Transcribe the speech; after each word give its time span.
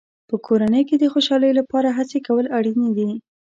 په 0.29 0.35
کورنۍ 0.45 0.83
کې 0.89 0.95
د 0.99 1.05
خوشحالۍ 1.13 1.51
لپاره 1.59 1.89
هڅې 1.97 2.19
کول 2.27 2.45
اړینې 2.57 2.89
دي. 2.97 3.09